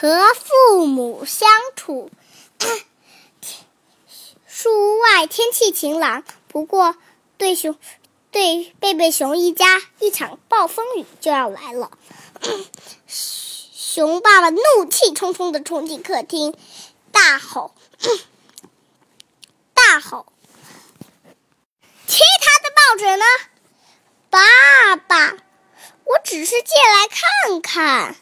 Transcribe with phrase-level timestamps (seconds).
[0.00, 1.46] 和父母相
[1.76, 2.10] 处。
[4.48, 6.96] 树屋外天气晴朗，不过
[7.36, 7.76] 对熊
[8.30, 11.90] 对贝贝熊一家，一场暴风雨就要来了。
[13.10, 16.56] 熊爸爸怒气冲冲地冲进客厅，
[17.12, 17.74] 大吼
[19.74, 20.32] ：“大吼！
[22.06, 23.24] 其他的报纸呢？
[24.30, 25.36] 爸爸，
[26.04, 28.16] 我只是借来看看。”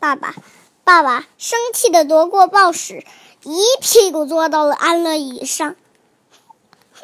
[0.00, 0.34] 爸爸，
[0.82, 3.04] 爸爸生气的夺过报纸，
[3.42, 5.76] 一屁股坐到了安乐椅上。
[6.92, 7.02] 哼，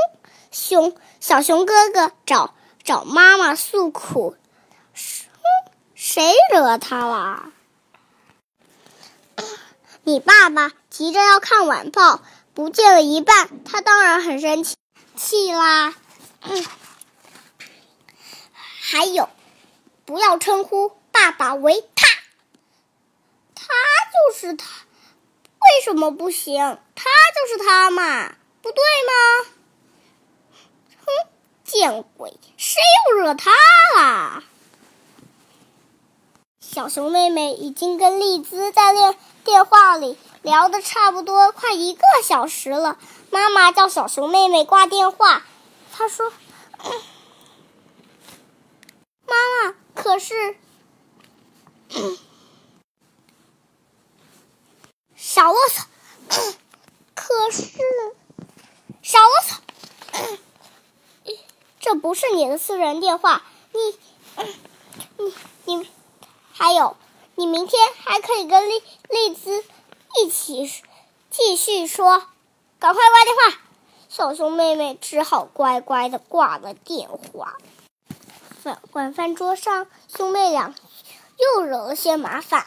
[0.51, 4.35] 熊小熊哥哥找找妈妈诉苦。
[4.95, 7.53] 哼，谁惹他了？
[10.03, 12.23] 你爸爸急着要看晚报，
[12.55, 14.75] 不见了一半，他当然很生气
[15.17, 15.95] 气啦。
[18.81, 19.29] 还有，
[20.07, 22.07] 不要称呼爸爸为他。
[23.69, 23.75] 他
[24.13, 26.79] 就是他，为什么不行？
[26.95, 27.05] 他
[27.35, 29.47] 就是他嘛，不对吗？
[31.05, 31.07] 哼，
[31.65, 32.39] 见鬼！
[32.57, 33.51] 谁又惹他
[33.97, 34.45] 啦？
[36.61, 42.99] 小熊妹妹已经跟丽兹在电电话里聊的差不多快一个小时了。
[43.31, 45.43] 妈妈叫小熊妹妹挂电话，
[45.93, 46.31] 她说
[49.27, 50.57] ：“妈妈，可是……”
[55.29, 55.83] 少啰嗦！
[57.17, 57.65] 可是，
[59.03, 59.57] 少啰嗦！
[61.81, 63.99] 这不是你的私人电话，你、
[65.19, 65.91] 你、你，
[66.53, 66.97] 还有，
[67.35, 69.65] 你明天还可以跟丽丽兹
[70.23, 70.73] 一起
[71.29, 72.23] 继续说。
[72.79, 73.59] 赶快挂电话！
[74.09, 77.57] 小熊妹妹只好乖乖的挂了电话。
[78.63, 80.73] 晚晚饭桌上，兄妹俩
[81.37, 82.65] 又惹了些麻烦。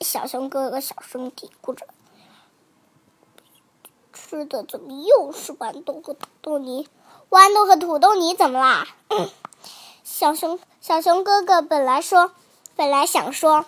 [0.00, 1.86] 小熊哥哥小声嘀咕着
[4.14, 6.88] ：“吃的怎么又是豌豆和土豆泥？
[7.28, 8.88] 豌豆和土豆泥怎么啦？”
[10.02, 12.32] 小熊小熊哥哥本来说，
[12.76, 13.66] 本来想说，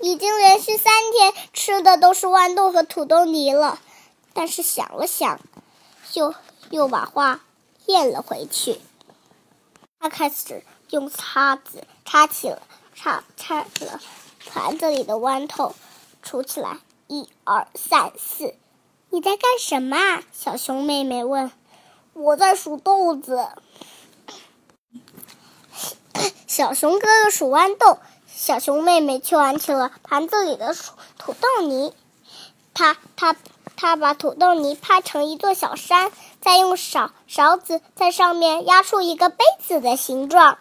[0.00, 3.78] 已经连续三天吃的都是豌豆和土豆泥了，
[4.34, 5.40] 但是想了想，
[6.14, 6.34] 又
[6.70, 7.40] 又把话
[7.86, 8.80] 咽了回去。
[10.00, 12.60] 他开始用叉子叉起了，
[12.94, 14.00] 叉叉了。
[14.50, 15.74] 盘子里的豌豆
[16.22, 18.54] 数起来，一二三四。
[19.10, 19.96] 你在干什么？
[20.32, 21.50] 小熊妹妹问。
[22.14, 23.48] 我在数豆子。
[26.46, 30.74] 小熊哥哥数豌豆，小熊妹妹却玩起了盘子里的
[31.18, 31.94] 土豆泥。
[32.74, 33.36] 他他
[33.76, 40.58] 他把土豆泥拍成一座小山，再用勺勺子在上面压出一个杯子的形状。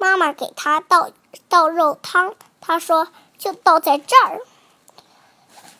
[0.00, 1.12] 妈妈给他倒
[1.50, 4.40] 倒肉汤，他说：“就倒在这儿。”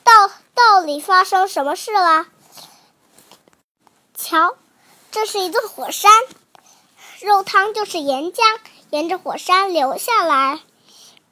[0.05, 2.27] 到到底发生什么事了？
[4.13, 4.55] 瞧，
[5.09, 6.11] 这是一座火山，
[7.19, 8.43] 肉汤就是岩浆
[8.91, 10.59] 沿着火山流下来。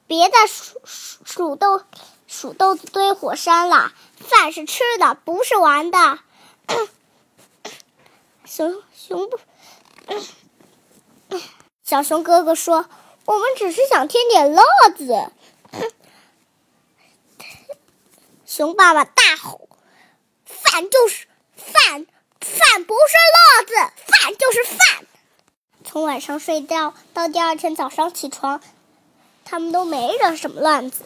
[0.07, 1.83] 别再数数数豆
[2.25, 6.17] 数豆子堆火山了，饭是吃的，不是玩的。
[8.45, 9.39] 熊熊不。
[11.89, 12.85] 小熊哥哥说
[13.25, 14.61] ：“我们只是想添点乐
[14.95, 15.31] 子。”
[18.45, 19.67] 熊爸爸大吼
[20.45, 21.25] ：“饭就是
[21.57, 22.05] 饭，
[22.41, 23.73] 饭不是乐子，
[24.05, 24.77] 饭就是饭。”
[25.83, 28.61] 从晚上睡觉到第二天早上起床，
[29.43, 31.01] 他们都没惹什么乱子。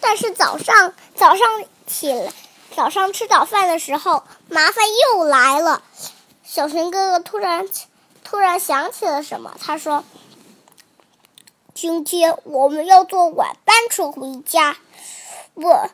[0.00, 2.32] 但是早上早上起来，
[2.76, 4.84] 早上吃早饭的时候，麻烦
[5.16, 5.82] 又来了。
[6.44, 7.68] 小熊哥哥突然
[8.22, 10.04] 突然想起了什么，他说。
[11.80, 14.76] 今天我们要坐晚班车回家。
[15.54, 15.88] 我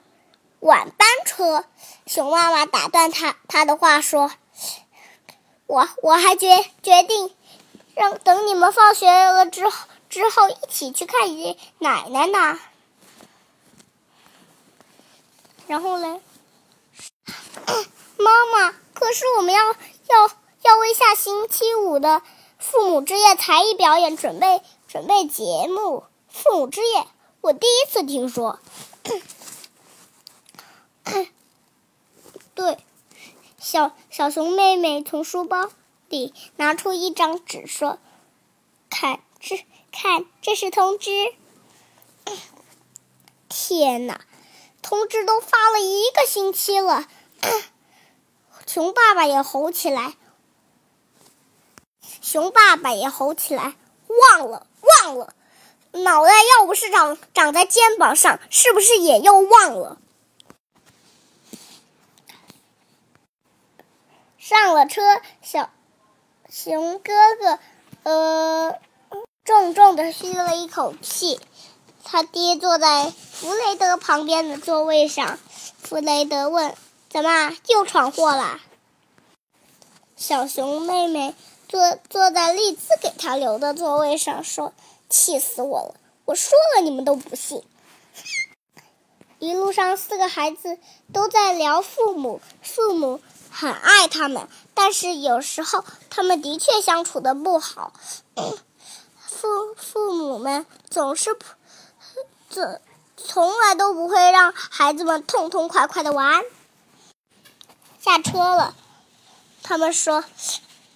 [0.60, 1.66] 晚班车，
[2.06, 4.30] 熊妈妈打断他他的话说
[5.68, 7.36] ：“我我还决决定
[7.94, 12.58] 让等你们放学了之后之后一起去看爷奶奶呢。”
[15.68, 16.18] 然后呢？
[18.16, 20.30] 妈妈，可是我们要要
[20.62, 22.22] 要为下星期五的
[22.58, 24.62] 父母之夜才艺表演准备。
[24.94, 27.08] 准备节目，父母之夜，
[27.40, 28.60] 我第一次听说。
[32.54, 32.78] 对，
[33.58, 35.68] 小小熊妹妹从书包
[36.08, 37.98] 里拿出一张纸，说
[38.88, 41.10] ：“看，这看，这是通知。”
[43.50, 44.20] 天哪，
[44.80, 47.08] 通知都发了一个星期了！
[48.64, 50.14] 熊爸爸也吼起来，
[52.22, 53.74] 熊爸爸也吼起来，
[54.06, 54.68] 忘了。
[55.04, 55.34] 忘了，
[55.92, 59.98] 脑袋要不是长长在肩膀上，是不是也又忘了？
[64.38, 65.02] 上了车，
[65.42, 65.70] 小
[66.50, 67.58] 熊哥哥，
[68.04, 68.78] 呃，
[69.44, 71.38] 重重的吸了一口气。
[72.02, 75.38] 他爹坐在弗雷德旁边的座位上。
[75.82, 76.74] 弗雷德问
[77.10, 78.60] ：“怎么又闯祸了？”
[80.16, 81.34] 小熊妹妹
[81.68, 84.72] 坐坐在丽兹给他留的座位上，说
[85.14, 85.94] ：“气死我了！
[86.24, 87.62] 我说了，你们都不信。”
[89.38, 90.78] 一路上，四个孩子
[91.12, 93.20] 都在聊父母，父母。
[93.56, 97.92] 很爱他们，但是有时候他们的确相处的不好。
[99.14, 101.44] 父父母们总是不，
[102.50, 102.80] 从
[103.16, 106.42] 从来都不会让孩子们痛痛快快的玩。
[108.00, 108.74] 下车了，
[109.62, 110.24] 他们说：“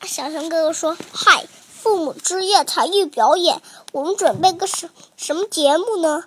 [0.03, 1.47] 小熊哥哥说，嗨，
[1.81, 3.63] 父母之夜才艺表演，
[3.99, 6.25] 我们准备个什什么节目呢？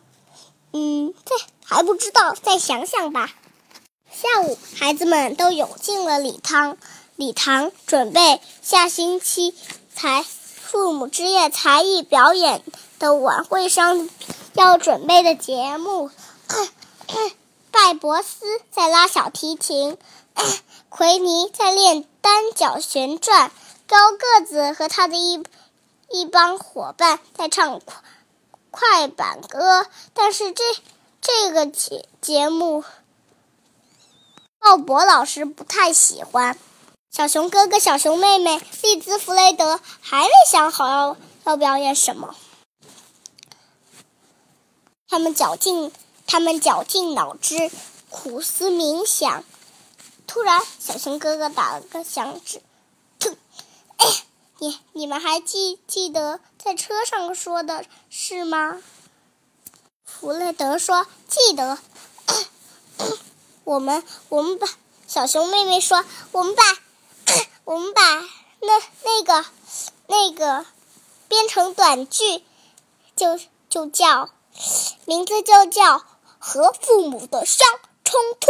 [0.74, 3.32] 嗯，再还不知道，再想想吧。”
[4.12, 6.78] 下午，孩子们都涌进了礼堂。
[7.16, 9.56] 礼堂准备下星期
[9.96, 12.62] 才父母之夜才艺表演
[13.00, 14.10] 的晚会上
[14.54, 16.12] 要准备的节目。
[17.72, 19.98] 拜博斯在拉小提琴，
[20.90, 23.50] 奎尼在练单脚旋转，
[23.88, 25.42] 高个子和他的一
[26.12, 28.02] 一帮伙伴在唱快
[28.70, 29.88] 快板歌。
[30.14, 30.64] 但是这
[31.22, 32.84] 这个节节目。
[34.64, 36.56] 鲍勃老师不太喜欢
[37.10, 42.36] 小熊哥哥、小熊妹妹、利兹、弗雷德还没想好要要表演什么。
[45.08, 45.92] 他们绞尽
[46.28, 47.72] 他们绞尽脑汁，
[48.12, 49.44] 苦思冥想。
[50.28, 52.62] 突然，小熊哥哥打了个响指：“，
[54.62, 58.80] 你你们还记记得在车上说的是吗？”
[60.06, 61.80] 弗雷德说：“记得。
[63.66, 64.68] ”我们我们把
[65.08, 66.64] 小熊妹妹说，我们把
[67.66, 68.02] 我们把
[68.60, 69.46] 那那个
[70.06, 70.64] 那个
[71.28, 72.44] 编成短句，
[73.16, 74.30] 就就叫
[75.06, 76.06] 名字就叫
[76.38, 77.68] 和父母的伤
[78.04, 78.48] 冲突。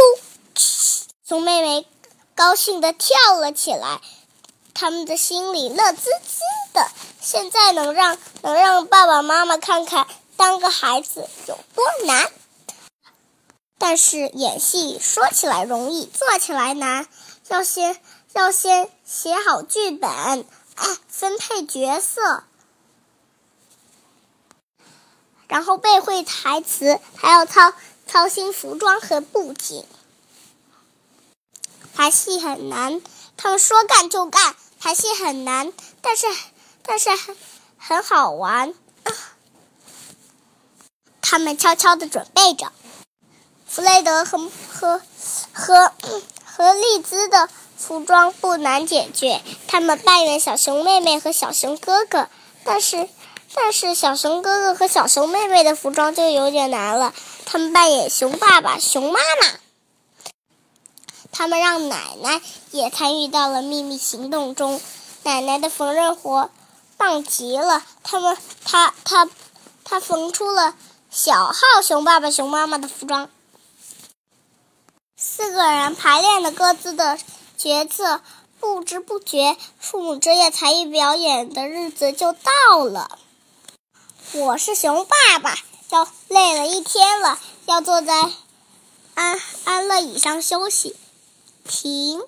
[1.26, 1.86] 熊妹妹
[2.34, 4.02] 高兴的跳了起来，
[4.82, 6.40] 他们的心里乐滋滋
[6.72, 6.90] 的。
[7.20, 12.32] 现在能让能让爸爸妈妈看看当个孩子有多难。
[13.78, 17.06] 但是演戏说起来容易，做起来难。
[17.46, 17.96] 要先
[18.32, 20.44] 要先写好剧本，
[21.06, 22.42] 分配角色，
[25.46, 27.72] 然后背会台词，还要操
[28.08, 29.86] 操心服装和布景。
[31.94, 33.00] 排戏很难，
[33.36, 34.56] 他们说干就干。
[34.82, 36.26] 排戏很难，但是
[36.82, 37.36] 但是很
[37.78, 38.74] 很好玩。
[41.20, 42.72] 他们悄悄的准备着。
[43.68, 45.00] 弗雷德和和
[45.52, 45.92] 和
[46.44, 52.28] 和丽兹的服装不难解决，他们扮演小熊妹妹和小熊哥哥，
[52.64, 53.08] 但是
[53.54, 57.14] 但是小熊哥哥和小熊妹妹的服装就有点难了。
[57.46, 59.46] 他们扮演熊爸爸、熊妈妈，
[61.32, 62.40] 他们让奶奶
[62.70, 64.80] 也参与到了秘密行动中。
[65.24, 66.50] 奶奶的缝纫活
[66.96, 69.28] 棒极了，他们他他
[69.82, 70.76] 他缝出了
[71.10, 73.30] 小号熊爸爸、熊妈妈的服装。
[75.16, 77.18] 四个人排练了各自的
[77.56, 78.20] 角色，
[78.58, 83.18] 不知不觉，父母之夜才艺表演的日子就到了。
[84.32, 85.56] 我是熊爸爸，
[85.90, 88.30] 要累了一天了，要坐在
[89.14, 90.96] 安安乐椅上休息。
[91.64, 92.22] 停！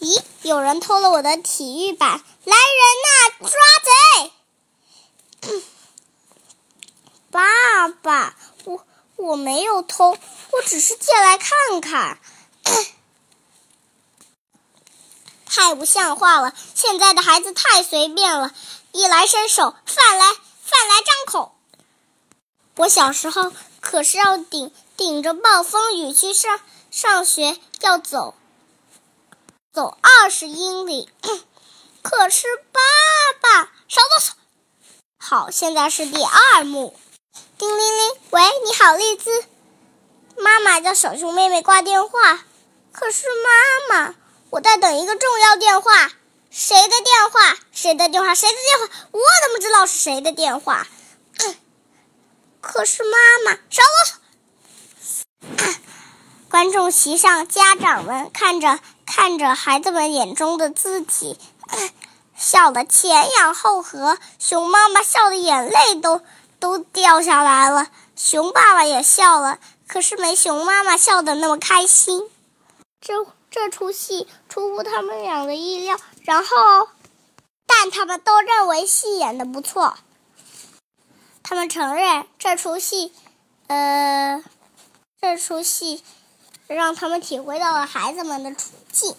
[0.00, 2.24] 咦，有人偷了我的体育板！
[2.44, 2.62] 来人
[3.04, 3.08] 呐，
[3.40, 3.50] 抓
[3.84, 3.90] 贼！
[7.30, 8.84] 爸爸，我。
[9.18, 12.20] 我没有偷，我只是借来看看。
[15.44, 16.54] 太不像话了！
[16.76, 18.54] 现在的孩子太随便了，
[18.92, 21.56] 衣来伸手，饭来饭来张口。
[22.76, 26.60] 我小时候可是要顶顶着暴风雨去上
[27.00, 28.34] 上学，要走
[29.72, 31.08] 走二十英里。
[32.02, 32.80] 可是爸
[33.40, 34.32] 爸，少啰嗦。
[35.16, 36.98] 好，现在是第二幕。
[37.56, 39.44] 叮铃铃，喂，你好，丽兹。
[40.38, 42.44] 妈妈叫小熊妹妹挂电话。
[42.90, 44.16] 可是妈妈，
[44.50, 46.10] 我在等一个重要电话。
[46.50, 47.58] 谁的电话？
[47.70, 48.34] 谁的电话？
[48.34, 48.92] 谁的电话？
[49.12, 50.84] 我怎么知道是谁的电话？
[52.60, 54.14] 可是妈妈，少啰嗦。
[56.50, 61.38] 观众席上，家长们看着看着孩子们眼中的自己，
[62.36, 64.18] 笑得前仰后合。
[64.38, 66.20] 熊妈妈笑的眼泪都。
[66.60, 67.86] 都掉下来了。
[68.16, 72.28] 熊爸爸也笑了，可是没熊妈妈笑得那么开心。
[73.00, 73.14] 这
[73.48, 76.88] 这出戏出乎他们俩的意料，然后，
[77.64, 79.98] 但他们都认为戏演的不错。
[81.44, 83.12] 他们承认这出戏，
[83.68, 84.42] 呃，
[85.20, 86.02] 这出戏
[86.74, 89.14] 让他们体会到了孩子们的处境。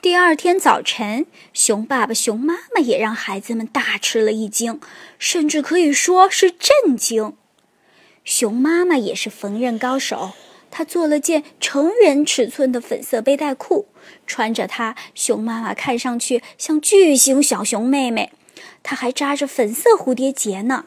[0.00, 4.80] 第二天早晨，熊爸爸、熊妈妈也让孩子们大吃了一惊，
[5.18, 7.36] 甚至可以说是震惊。
[8.24, 10.30] 熊妈妈也是缝纫高手，
[10.70, 13.88] 她做了件成人尺寸的粉色背带裤，
[14.26, 18.32] 穿着它，熊妈妈看上去像巨型小熊妹妹。
[18.84, 20.86] 她还扎着粉色蝴蝶结呢。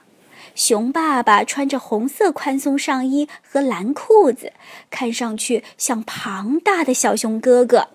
[0.60, 4.52] 熊爸爸穿着红色宽松上衣和蓝裤子，
[4.90, 7.88] 看上去像庞大的小熊哥哥。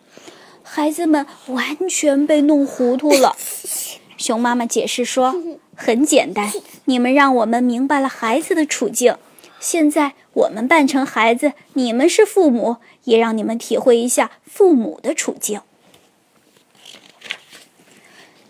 [0.63, 3.37] 孩子们完全被弄糊涂了。
[4.17, 5.37] 熊妈妈解释说
[5.77, 6.51] ：“很简单，
[6.87, 9.19] 你们让我们明白了孩子的处境。
[9.61, 15.61] 现在我们扮成孩子，你们是父母，也让你们体会一下父母的处境。”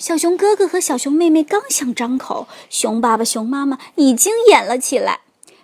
[0.04, 5.20] 小熊哥哥和小熊妹妹刚想张口，熊爸爸、熊妈妈已经演了起来。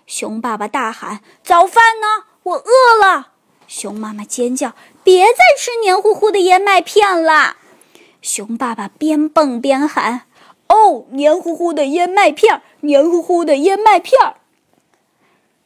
[0.07, 2.25] 熊爸爸大喊：“早饭呢？
[2.41, 3.33] 我饿了！”
[3.69, 4.73] 熊妈妈尖叫
[5.05, 7.57] ：“别再吃黏糊糊的燕麦片了！”
[8.23, 10.23] 熊爸爸边蹦边喊
[10.69, 14.19] ：“哦，黏糊糊的燕麦片，黏糊糊的燕麦片！”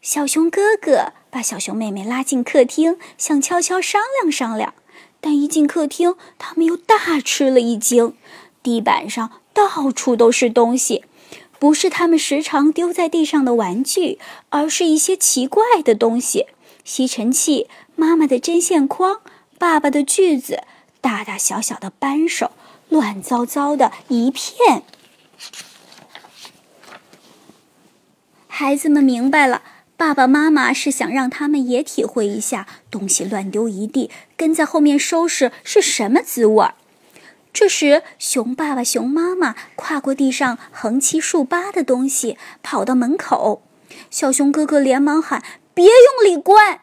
[0.04, 4.74] 小熊哥哥把小熊妹妹拉进客厅，想悄悄商量商量，
[5.22, 8.18] 但一进客厅，他们又大吃了一惊。
[8.66, 11.04] 地板上到处都是东西，
[11.60, 14.18] 不是他们时常丢在地上的玩具，
[14.50, 16.48] 而是一些奇怪的东西：
[16.84, 17.68] 吸尘器。
[17.96, 19.22] 妈妈的针线筐，
[19.60, 20.64] 爸爸的锯子，
[21.00, 22.52] 大大小小的扳手，
[22.90, 24.82] 乱糟糟的一片。
[28.48, 29.62] 孩子们明白了，
[29.96, 36.74] 爸爸妈妈是想让他们也体会一下东西乱丢一地，跟在后面收拾是什么滋味儿。
[37.56, 43.64] 这时，熊爸爸、熊妈妈跨过地上横七竖八的东西，跑到门口。
[44.12, 45.42] 小熊哥哥连忙喊
[45.74, 46.82] ：“别用力关！”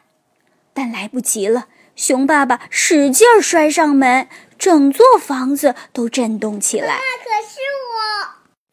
[0.73, 4.27] 但来不及了，熊爸爸使劲摔上门，
[4.59, 6.95] 整座房子都震动起来。
[6.97, 7.59] 那可是
[7.93, 8.73] 我。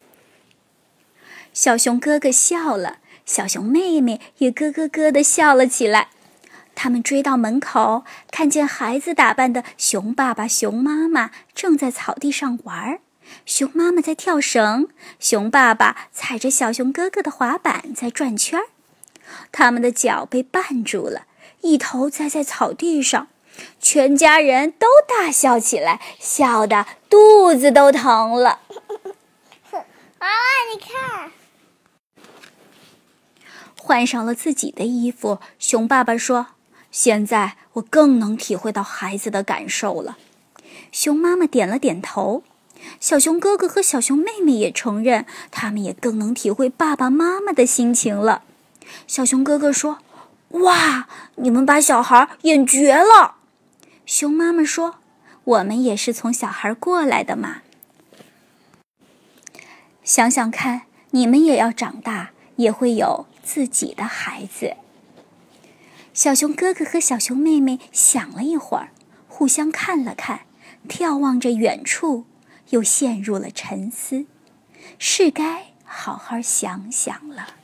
[1.52, 6.08] 小熊哥哥笑了，小熊妹妹也咯咯咯的笑了起来。
[6.82, 13.00] 他们追到门口，看见孩子打扮的熊爸爸、熊妈妈正在草地上玩，
[13.44, 18.68] 熊妈妈在跳绳，熊爸爸踩着小熊哥哥的滑板在转圈儿，
[19.52, 21.26] 他们的脚被绊住了。
[21.60, 23.28] 一头栽在草地上，
[23.78, 28.60] 全家人都大笑起来，笑得肚子都疼了。
[30.16, 30.28] 啊，
[30.72, 31.30] 你看，
[33.76, 36.46] 换上了自己的衣服，熊爸爸说
[36.90, 40.18] ：“现在我更能体会到孩子的感受了。”
[40.92, 42.42] 熊妈妈点了点头，
[42.98, 48.42] 小熊哥哥和小熊妹妹也承认，他们也更能体会爸爸妈妈的心情了。
[49.06, 49.98] 小熊哥哥说。
[50.64, 51.06] 哇！
[51.36, 53.36] 你们把小孩演绝了。
[54.04, 54.96] 熊妈妈说
[55.44, 57.62] ：“我们也是从小孩过来的嘛。
[60.02, 60.82] 想想看，
[61.12, 64.74] 你们也要长大，也会有自己的孩子。”
[66.20, 68.90] 小熊哥哥和小熊妹妹想了一会儿，
[69.26, 70.40] 互相看了看，
[70.86, 72.26] 眺望着远处，
[72.68, 74.26] 又陷入了沉思，
[74.98, 77.54] 是该好好想想了。